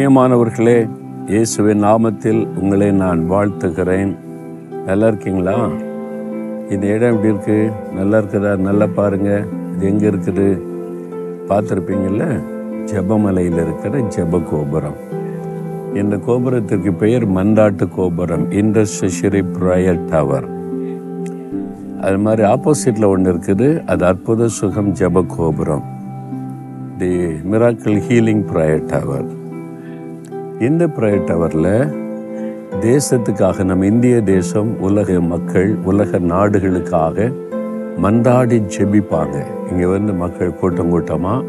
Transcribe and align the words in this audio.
பிரியமானவர்களே 0.00 0.88
இயேசுவின் 1.26 1.84
நாமத்தில் 1.84 2.58
உங்களை 2.58 2.92
நான் 2.92 3.30
வாழ்த்துகிறேன். 3.30 4.16
நல்லா 4.86 5.06
இருக்கீங்களா? 5.06 5.68
இந்த 6.70 6.86
இடம் 6.86 7.12
எப்படி 7.12 7.28
இருக்கு? 7.28 7.70
நல்லா 7.94 8.18
இருக்குதா? 8.18 8.56
நல்லா 8.56 8.86
பாருங்க. 8.86 9.44
இது 9.74 9.86
எங்கே 9.86 10.08
இருக்குது? 10.08 10.62
பார்த்துருப்பீங்கள்ல 11.48 12.40
ஜெபமலையில் 12.84 13.60
இருக்கிற 13.66 13.98
ஜெப 13.98 14.40
கோபுரம் 14.50 14.96
இந்த 15.94 16.16
கோபுரத்திற்கு 16.16 16.92
பெயர் 16.92 17.28
மந்தாட்டு 17.28 17.88
கோபுரம் 17.88 18.50
இண்டஸ்ட்ரி 18.50 19.42
ப்ராயர் 19.58 20.04
டவர். 20.10 20.48
அது 22.00 22.18
மாதிரி 22.18 22.48
ஆப்போசிட்டில் 22.48 23.06
ஒன்று 23.06 23.32
இருக்குது. 23.32 23.84
அது 23.86 24.04
அற்புத 24.04 24.48
சுகம் 24.48 24.94
ஜெப 24.94 25.24
கோபுரம் 25.26 25.84
the 26.98 27.14
miracle 27.52 28.00
healing 28.08 28.44
prayer 28.54 28.86
tower. 28.86 29.39
இந்த 30.66 30.84
ப்ரையர் 30.96 31.28
டவரில் 31.28 31.74
தேசத்துக்காக 32.80 33.64
நம்ம 33.64 33.86
இந்திய 33.86 34.16
தேசம் 34.22 34.70
உலக 34.88 35.20
மக்கள் 35.20 35.70
உலக 35.90 36.18
நாடுகளுக்காக 36.32 37.26
மன்றாடி 38.04 38.58
ஜெபிப்பாங்க. 38.74 39.36
இங்கே 39.70 39.86
வந்து 39.94 40.12
மக்கள் 40.22 40.52
கூட்டம் 40.54 40.90
கூட்டமாக 40.90 41.46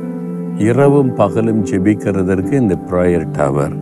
இரவும் 0.70 1.11
பகலும் 1.13 1.61
ஜெபிக்கிறதற்கு 1.65 2.53
இந்த 2.61 2.77
ப்ராயர் 2.91 3.27
டவர் 3.31 3.75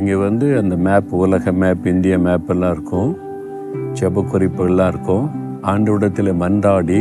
இங்கே 0.00 0.18
வந்து 0.24 0.48
அந்த 0.62 0.76
மேப் 0.88 1.14
உலக 1.22 1.52
மேப் 1.62 1.86
இந்திய 1.94 2.18
மேப் 2.26 2.52
எல்லாம் 2.56 2.74
இருக்கும். 2.76 3.16
ஜெப 4.00 4.26
குறிப்புகள்லாம் 4.34 4.92
இருக்கும். 4.96 5.24
ஆண்டோடத்தில் 5.62 6.34
மன்றாடி 6.44 7.00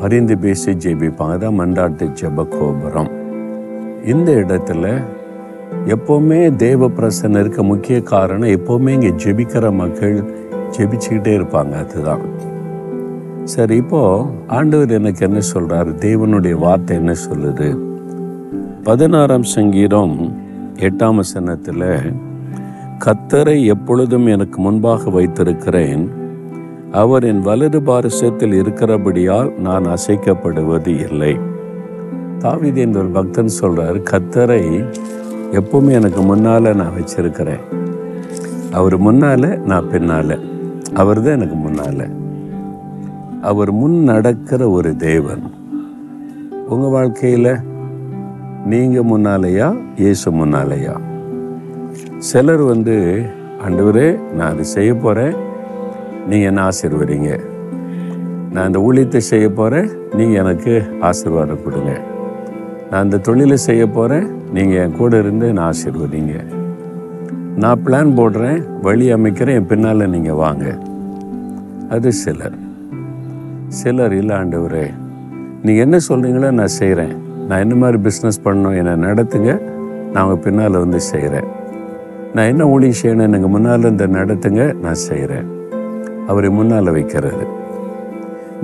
பரிந்து 0.00 0.36
பேசி 0.38 0.70
ஜெபிப்பாங்க. 0.86 1.38
தான் 1.38 1.58
மன்றாட்டு 1.60 2.12
ஜெப 2.20 2.48
கோபுரம். 2.58 3.10
இந்த 4.12 4.30
இடத்துல 4.32 4.86
எப்போவுமே 5.86 6.56
தேவ 6.56 6.88
பிரசன்னம் 6.88 7.38
இருக்க 7.38 7.62
முக்கிய 7.62 8.02
காரணம் 8.02 8.48
எப்போவுமே 8.48 8.88
இங்கே 8.88 9.08
ஜெபிக்கிற 9.08 9.72
மக்கள் 9.72 10.24
ஜெபிச்சுக்கிட்டே 10.76 11.32
இருப்பாங்க 11.38 11.72
அதுதான். 11.72 12.24
சரி 13.44 13.76
இப்போது 13.76 14.24
ஆண்டவர் 14.46 14.90
எனக்கு 14.90 15.26
என்ன 15.26 15.40
சொல்கிறார் 15.40 15.94
தேவனுடைய 15.94 16.58
வார்த்தை 16.58 16.96
என்ன 16.96 17.12
சொல்லுது? 17.30 17.68
பதினாறாம் 18.82 19.42
சங்கீதம் 19.42 20.32
எட்டாம் 20.76 21.14
வசனத்தில் 21.14 22.14
கத்தரை 22.98 23.64
எப்பொழுதும் 23.64 24.26
எனக்கு 24.26 24.60
முன்பாக 24.60 25.10
வைத்திருக்கிறேன். 25.10 26.10
அவர் 26.92 27.24
என் 27.24 27.40
வலது 27.40 27.82
பாரசத்தில் 27.82 28.52
இருக்கிறபடியால் 28.52 29.54
நான் 29.58 29.84
அசைக்கப்படுவது 29.84 31.10
இல்லை. 31.10 31.38
தாவீது 32.38 32.80
என்ற 32.80 33.00
ஒரு 33.00 33.08
பக்தன் 33.08 33.48
சொல்கிறார் 33.48 33.98
கத்தரை 34.02 34.88
எப்பவுமே 35.58 35.92
எனக்கு 35.98 36.20
முன்னால் 36.22 36.76
நான் 36.80 36.96
வச்சுருக்கிறேன். 36.96 37.62
அவர் 38.78 38.96
முன்னால 39.06 39.44
நான் 39.70 39.88
பின்னால். 39.92 40.36
அவர் 40.94 41.22
தான் 41.22 41.36
எனக்கு 41.38 41.54
முன்னால். 41.54 42.04
அவர் 43.50 43.72
முன் 43.72 43.98
நடக்கிற 44.04 44.70
ஒரு 44.70 44.96
தேவன். 44.96 45.42
உங்கள் 46.72 46.94
வாழ்க்கையில் 46.96 47.52
நீங்கள் 48.72 49.08
முன்னாலையா 49.12 49.68
இயேசு 49.96 50.30
முன்னாலையா? 50.30 50.94
சிலர் 52.18 52.62
வந்து 52.62 52.96
ஆண்டவரே 53.64 54.08
நான் 54.36 54.50
அதை 54.52 54.64
செய்ய 54.64 54.94
போகிறேன் 54.94 55.34
நீங்கள் 56.28 56.48
என்ன 56.50 56.70
ஆசீர்வதிங்க? 56.70 57.40
நான் 58.52 58.66
இந்த 58.66 58.78
ஊழியத்தை 58.78 59.22
செய்ய 59.32 59.48
போகிறேன் 59.50 59.88
நீங்கள் 60.16 60.40
எனக்கு 60.42 60.72
ஆசீர்வாதம் 61.00 61.64
கொடுங்க. 61.64 61.92
நான் 62.90 63.04
இந்த 63.06 63.18
தொழிலை 63.26 63.56
செய்ய 63.66 63.82
போகிறேன் 63.86 64.26
நீங்கள் 64.54 64.80
என் 64.84 64.96
கூட 65.00 65.18
இருந்து 65.18 65.46
நான் 65.52 65.68
ஆசீர்வதிங்க. 65.72 66.34
நான் 67.62 67.82
பிளான் 67.84 68.10
போடுறேன். 68.18 68.58
வழி 68.86 69.06
அமைக்கிறேன். 69.16 69.58
என் 69.58 69.68
பின்னால் 69.72 70.10
நீங்கள் 70.14 70.40
வாங்க. 70.44 70.64
அது 71.94 72.12
சிலர். 72.22 72.56
சிலர் 73.78 74.14
இல்லை 74.20 74.34
ஆண்டவரே 74.40 74.86
நீங்கள் 75.64 75.84
என்ன 75.86 75.96
சொல்கிறீங்களோ 76.08 76.50
நான் 76.60 76.76
செய்கிறேன் 76.80 77.14
நான் 77.48 77.62
என்ன 77.64 77.74
மாதிரி 77.74 77.98
பிஸ்னஸ் 78.08 78.42
பண்ணணும் 78.44 78.76
என்னை 78.80 78.94
நடத்துங்க. 79.06 79.52
நான் 80.12 80.24
உங்கள் 80.24 80.44
பின்னால் 80.44 80.82
வந்து 80.84 81.00
செய்கிறேன் 81.12 81.48
நான் 82.34 82.50
என்ன 82.52 82.66
ஊழியம் 82.74 83.00
செய்யணும் 83.00 83.28
எனக்கு 83.28 83.48
முன்னால் 83.54 83.90
இந்த 83.94 84.06
நடத்துங்க. 84.18 84.62
நான் 84.84 85.00
செய்கிறேன் 85.08 85.48
அவரை 86.26 86.50
முன்னால் 86.58 86.94
வைக்கிறது. 86.96 87.44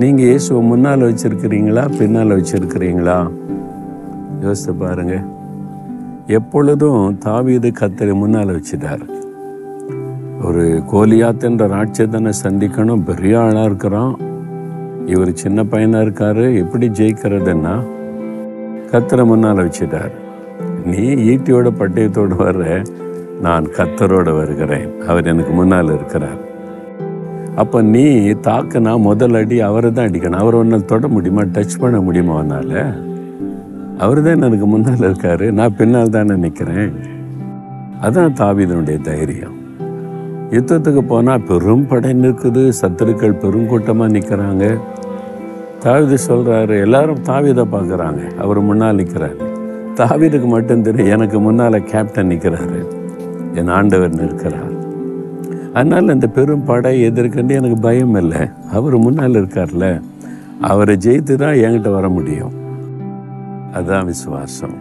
நீங்கள் 0.01 0.27
இயேசுவை 0.29 0.61
முன்னால் 0.71 1.07
வச்சுருக்கிறீங்களா? 1.09 1.83
பின்னால் 1.99 2.35
வச்சுருக்கிறீங்களா? 2.37 3.17
யோசித்து 4.41 4.73
பாருங்க. 4.73 5.23
எப்பொழுதும் 6.27 7.17
தாவீது 7.17 7.71
கத்தரை 7.79 8.13
முன்னால் 8.13 8.47
வச்சுட்டார். 8.47 9.01
ஒரு 10.45 10.83
கோலியாத்துன்ற 10.91 11.67
ராட்சதனை 11.67 12.33
சந்திக்கணும். 12.43 13.03
பெரிய 13.03 13.39
ஆளாக 13.39 13.63
இருக்கிறான். 13.63 14.17
இவர் 15.05 15.33
சின்ன 15.33 15.63
பையனாக 15.63 16.05
இருக்காரு. 16.05 16.57
எப்படி 16.57 16.89
ஜெயிக்கிறதுன்னா 16.89 17.83
கத்தரை 18.91 19.25
முன்னால் 19.25 19.57
வச்சுட்டார். 19.57 20.11
நீ 20.85 20.99
ஈட்டியோட 20.99 21.71
பட்டயத்தோடு 21.79 22.35
வர்ற 22.35 22.85
நான் 23.41 23.65
கத்தரோடு 23.65 24.35
வருகிறேன். 24.35 25.01
அவர் 25.07 25.25
எனக்கு 25.25 25.51
முன்னால் 25.51 25.85
இருக்கிறார். 25.85 26.45
அப்போ 27.55 27.81
நீ 27.81 28.17
தாக்குனா 28.29 28.97
முதல் 28.97 29.33
அடி 29.33 29.61
அவரை 29.61 29.91
தான் 29.91 30.07
அடிக்கணும். 30.07 30.43
அவர் 30.43 30.55
ஒன்றால் 30.55 30.85
தொட 30.85 31.07
முடியுமா? 31.07 31.41
டச் 31.41 31.79
பண்ண 31.79 32.01
முடியுமா 32.01 32.33
அவனால் 32.33 33.06
அவர் 34.03 34.19
தான் 34.25 34.43
எனக்கு 34.47 34.67
முன்னால் 34.71 35.05
இருக்கார். 35.07 35.45
நான் 35.59 35.77
பின்னால் 35.77 36.15
தானே 36.15 36.35
நிற்கிறேன் 36.43 36.91
அதுதான் 38.05 38.35
தாவிதனுடைய 38.41 38.97
தைரியம். 39.07 39.55
யுத்தத்துக்கு 40.55 41.01
போனால் 41.11 41.45
பெரும் 41.49 41.87
படை 41.91 42.11
நிற்குது. 42.25 42.63
சத்துருக்கள் 42.79 43.39
பெருங்கூட்டமாக 43.43 44.13
நிற்கிறாங்க 44.15 44.65
தாவீது 45.83 46.17
சொல்கிறாரு 46.27 46.75
எல்லாரும் 46.85 47.23
தாவிதை 47.29 47.65
பார்க்குறாங்க. 47.73 48.21
அவர் 48.43 48.59
முன்னால் 48.67 48.99
நிற்கிறாரு 49.01 49.47
தாவிதுக்கு 49.99 50.47
மட்டும் 50.53 50.85
தெரியும் 50.87 51.13
எனக்கு 51.15 51.37
முன்னால் 51.47 51.77
கேப்டன் 51.91 52.31
நிற்கிறாரு 52.31 52.79
என் 53.59 53.73
ஆண்டவர் 53.77 54.17
நிற்கிறார். 54.21 54.73
அதனால் 55.77 56.13
இந்த 56.15 56.27
பெரும் 56.37 56.67
படை 56.69 56.93
எதிர்க்கண்டு 57.09 57.57
எனக்கு 57.59 57.79
பயம் 57.87 58.15
இல்லை. 58.21 58.43
அவர் 58.77 58.95
முன்னால் 59.05 59.39
இருக்கார்ல. 59.41 59.87
அவரை 60.71 60.95
ஜெயித்து 61.05 61.33
தான் 61.43 61.59
என்கிட்ட 61.65 61.89
வர 61.97 62.07
முடியும். 62.17 62.53
அதுதான் 63.73 64.05
விசுவாசம். 64.05 64.73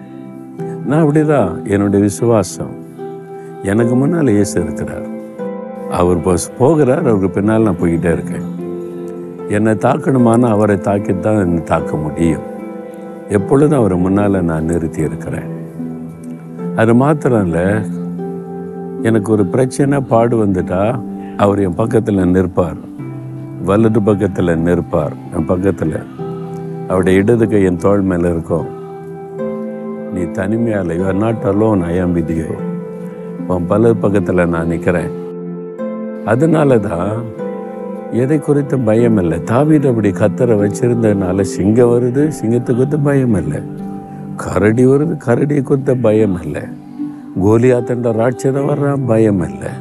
நான் 0.87 1.05
அப்படிதான் 1.05 1.71
என்னுடைய 1.71 2.05
விசுவாசம். 2.05 2.75
எனக்கு 3.63 3.95
முன்னால் 3.95 4.29
இயேசு 4.29 4.63
இருக்கிறார். 4.63 5.15
அவர் 5.91 6.23
பஸ் 6.23 6.53
போகிறார் 6.59 6.99
அவருக்கு 6.99 7.31
பின்னால் 7.31 7.63
நான் 7.63 7.77
போய்கிட்டே 7.83 8.13
இருக்கேன். 8.13 8.55
என்னை 9.49 9.73
தாக்கணுமானா 9.73 10.49
அவரை 10.49 10.77
தாக்கித்தான் 10.77 11.41
என்னை 11.41 11.63
தாக்க 11.63 11.97
முடியும். 11.97 12.43
எப்பொழுதும் 13.29 13.79
அவரை 13.79 13.99
முன்னால் 13.99 14.45
நான் 14.45 14.65
நிறுத்தி 14.65 15.01
இருக்கிறேன். 15.01 15.55
அது 16.77 16.95
மாத்திரம் 16.95 17.47
இல்லை 17.47 17.91
எனக்கு 19.03 19.33
ஒரு 19.33 19.47
பிரச்சனை 19.47 20.01
பாடு 20.01 20.47
வந்துட்டா 20.47 21.01
அவர் 21.37 21.59
என் 21.59 21.75
பக்கத்தில் 21.75 22.31
நிற்பார். 22.31 22.77
வலது 23.65 24.03
பக்கத்தில் 24.03 24.59
நிற்பார் 24.59 25.13
என் 25.37 25.45
பக்கத்தில். 25.45 26.03
அவருடைய 26.89 27.19
இடது 27.19 27.49
கை 27.49 27.63
என் 27.63 27.77
தோல் 27.77 28.01
மேலே 28.01 28.29
இருக்கும். 28.29 28.75
நீ 30.17 30.25
தனிமையால் 30.39 30.97
you 30.99 31.05
are 31.05 31.21
not 31.25 31.47
alone 31.53 31.83
I 31.93 31.95
am 32.01 32.17
with 32.19 32.35
you 32.41 32.51
உன் 33.53 33.67
பலது 33.71 33.97
பக்கத்தில் 34.01 34.51
நான் 34.55 34.71
நிற்கிறேன் 34.73 35.13
அதனால 36.25 36.79
தான் 36.79 37.11
எதை 38.23 38.39
குறித்து 38.39 38.77
பயம் 38.79 39.19
இல்லை. 39.19 39.39
தாவீது 39.43 39.87
அப்படி 39.89 40.11
கத்தரை 40.11 40.55
வச்சிருந்ததுனால 40.63 41.41
சிங்கம் 41.55 41.91
வருது 41.91 42.23
சிங்கத்தை 42.29 42.75
குறித்து 42.75 42.99
பயம் 42.99 43.35
இல்லை. 43.35 43.61
கரடி 44.37 44.87
வருது 44.87 45.15
கரடியை 45.27 45.63
குறித்த 45.63 45.95
பயம் 45.95 46.37
இல்லை. 46.43 46.63
கோலியாத்தண்ட 47.45 48.11
ராட்சதம் 48.21 48.69
வர்றான் 48.71 49.07
பயம் 49.07 49.43
இல்லை. 49.49 49.73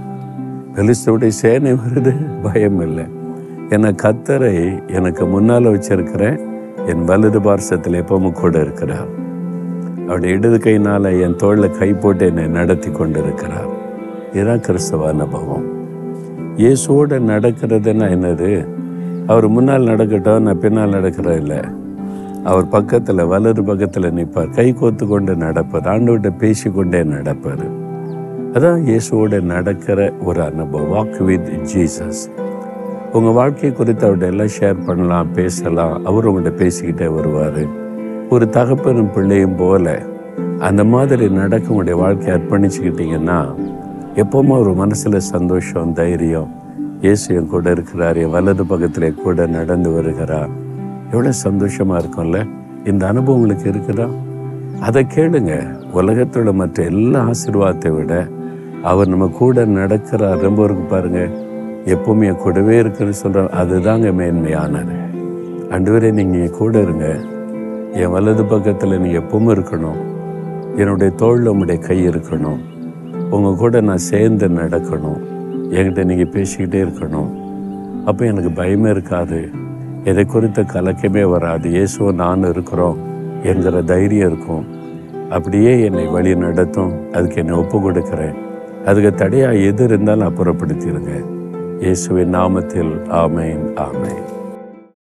பெலிஸ்தோடைய 0.76 1.34
சேனை 1.42 1.74
வருது 1.84 2.14
பயம் 2.42 2.82
இல்லை. 2.82 3.06
என 3.70 3.92
கத்தரை 4.04 4.56
எனக்கு 4.88 5.26
முன்னால் 5.26 5.72
வச்சிருக்கிறேன். 5.76 6.40
என் 6.88 7.06
வலது 7.06 7.40
பார்சத்தில் 7.40 8.00
எப்பவும் 8.02 8.40
கூட 8.42 8.56
இருக்கிறார். 8.62 9.24
அவருடைய 10.06 10.36
இடது 10.36 10.60
கையினால் 10.60 11.04
என் 11.04 11.36
தோளில் 11.36 11.78
கை 11.78 11.94
போட்டு 11.94 12.26
என்னை 12.26 12.48
நடத்தி 12.48 12.92
கொண்டிருக்கிறார். 12.92 13.68
இதுதான் 14.34 14.60
கிறிஸ்தவ 14.60 15.08
அனுபவம். 15.08 15.64
இயேசுவோட 16.58 17.20
நடக்கிறதுன்னா 17.32 18.08
என்னது? 18.18 18.68
அவர் 19.28 19.48
முன்னால் 19.48 19.84
நடக்கட்டும் 19.84 20.44
நான் 20.44 20.60
பின்னால் 20.60 20.90
நடக்கிறேன் 20.90 21.36
இல்லை. 21.36 21.58
அவர் 22.44 22.68
பக்கத்தில் 22.68 23.24
வலது 23.24 23.64
பக்கத்தில் 23.64 24.14
நிற்பார். 24.14 24.50
கை 24.50 24.74
கோத்து 24.74 25.08
கொண்டு 25.08 25.36
நடப்பார். 25.36 25.90
ஆண்டுகிட்ட 25.94 26.38
பேசி 26.38 26.70
கொண்டே 26.70 27.04
நடப்பார். 27.04 27.70
அதான் 28.54 28.84
இயேசுவோட 28.90 29.42
நடக்கிற 29.42 30.14
ஒரு 30.24 30.42
அனுபவம். 30.42 30.92
வாக் 30.92 31.24
வித் 31.24 31.50
ஜீசஸ் 31.76 32.44
உங்கள் 33.12 33.34
வாழ்க்கை 33.34 33.72
குறித்து 33.72 34.16
அவர்கிட்ட 34.16 34.26
எல்லாம் 34.26 34.54
ஷேர் 34.60 34.86
பண்ணலாம் 34.86 35.34
பேசலாம். 35.34 36.06
அவர் 36.06 36.32
உங்கள்கிட்ட 36.32 36.62
பேசிக்கிட்டே 36.64 37.16
வருவார். 37.16 37.84
ஒரு 38.30 38.50
தகப்பனும் 38.50 39.12
பிள்ளையும் 39.12 39.56
போல 39.56 40.02
அந்த 40.60 40.84
மாதிரி 40.84 41.30
நடக்க 41.30 41.74
உடைய 41.74 42.00
வாழ்க்கையை 42.00 42.42
அர்ப்பணிச்சுக்கிட்டீங்கன்னா 42.42 43.56
எப்பவுமே 44.16 44.50
ஒரு 44.50 44.74
மனசில் 44.74 45.20
சந்தோஷம் 45.20 45.94
தைரியம் 45.94 46.64
இயேசு 47.02 47.36
என் 47.36 47.48
கூட 47.48 47.72
இருக்கிறார் 47.72 48.18
என் 48.18 48.30
வலது 48.30 48.66
பக்கத்தில் 48.66 49.04
என் 49.04 49.22
கூட 49.24 49.46
நடந்து 49.46 49.92
வருகிறார். 49.92 50.50
எவ்வளோ 51.12 51.32
சந்தோஷமாக 51.32 52.04
இருக்கும்ல? 52.04 52.48
இந்த 52.86 53.08
அனுபவம் 53.08 53.42
உங்களுக்கு 53.42 53.72
இருக்குதா? 53.72 54.10
அதை 54.80 55.06
கேளுங்க. 55.16 55.78
உலகத்தோட 55.94 56.54
மற்ற 56.54 56.84
எல்லா 56.84 57.28
ஆசீர்வாதத்தை 57.28 57.96
விட 57.96 58.28
அவர் 58.82 59.08
நம்ம 59.08 59.28
கூட 59.28 59.66
நடக்கிறார். 59.66 60.38
ரொம்ப 60.38 60.64
இருக்கு 60.64 60.84
பாருங்க. 60.84 61.30
எப்பவுமே 61.86 62.36
கூடவே 62.36 62.78
இருக்குன்னு 62.78 63.14
சொல்கிறார் 63.14 63.54
அதுதாங்க 63.64 64.10
மேன்மையானது. 64.22 64.98
அண்டுவரே 65.70 66.12
நீங்கள் 66.12 66.50
கூட 66.50 66.82
இருங்க. 66.82 67.20
என் 67.96 68.10
வலது 68.10 68.46
பக்கத்தில் 68.46 69.00
நீங்கள் 69.00 69.22
எப்பவும் 69.22 69.54
இருக்கணும். 69.56 70.00
என்னுடைய 70.78 71.14
தோளில் 71.16 71.48
உங்களுடைய 71.48 71.88
கை 71.88 72.08
இருக்கணும். 72.08 72.60
உங்கள் 73.32 73.56
கூட 73.56 73.82
நான் 73.82 73.98
சேர்ந்து 73.98 74.48
நடக்கணும். 74.48 75.20
என்கிட்ட 75.70 76.04
நீங்கள் 76.04 76.34
பேசிக்கிட்டே 76.34 76.82
இருக்கணும். 76.88 77.30
அப்போ 78.06 78.26
எனக்கு 78.26 78.64
பயமே 78.64 78.90
இருக்காது. 78.90 79.50
எதை 80.04 80.26
குறித்த 80.26 80.62
கலக்கமே 80.62 81.30
வராது. 81.30 81.70
இயேசுவோ 81.70 82.14
நான் 82.14 82.50
இருக்கிறோம் 82.50 82.98
என்கிற 83.44 83.82
தைரியம் 83.82 84.28
இருக்கும். 84.28 84.66
அப்படியே 85.30 85.84
என்னை 85.84 86.08
வழி 86.08 86.36
நடத்தும். 86.36 86.94
அதுக்கு 87.14 87.36
என்னை 87.36 87.58
ஒப்பு 87.58 87.92
கொடுக்குறேன். 87.92 88.36
அதுக்கு 88.86 89.14
தடையாக 89.14 89.56
எது 89.56 89.84
இருந்தாலும் 89.84 90.30
அப்புறப்படுத்திடுங்க. 90.30 91.14
இயேசுவின் 91.80 92.34
நாமத்தில் 92.34 92.94
ஆமேன் 93.10 93.66
ஆமேன். 93.88 94.35